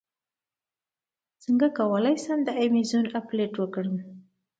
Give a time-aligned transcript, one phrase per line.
[1.43, 3.97] څنګه کولی شم د ایمیزون افیلیټ وکړم